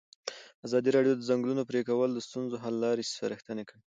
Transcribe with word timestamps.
ازادي 0.67 0.89
راډیو 0.95 1.13
د 1.15 1.17
د 1.21 1.27
ځنګلونو 1.29 1.63
پرېکول 1.69 2.09
د 2.13 2.19
ستونزو 2.27 2.55
حل 2.63 2.75
لارې 2.85 3.07
سپارښتنې 3.11 3.63
کړي. 3.69 3.81